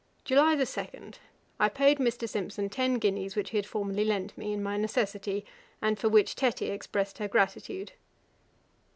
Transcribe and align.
'July 0.25 0.55
2. 0.55 1.11
I 1.59 1.69
paid 1.69 1.99
Mr. 1.99 2.27
Simpson 2.27 2.69
ten 2.69 2.95
guineas, 2.95 3.35
which 3.35 3.51
he 3.51 3.57
had 3.57 3.67
formerly 3.67 4.03
lent 4.03 4.35
me 4.35 4.51
in 4.51 4.63
my 4.63 4.75
necessity 4.75 5.45
and 5.79 5.99
for 5.99 6.09
which 6.09 6.35
Tetty 6.35 6.71
expressed 6.71 7.19
her 7.19 7.27
gratitude.' 7.27 7.91